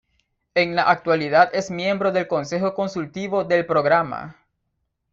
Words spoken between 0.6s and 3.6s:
la actualidad es miembro del Consejo consultivo